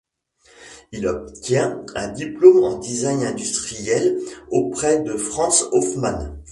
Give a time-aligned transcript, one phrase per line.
[0.93, 4.17] Il obtient un diplôme en design industriel
[4.49, 6.39] auprès de Franz Hoffmann.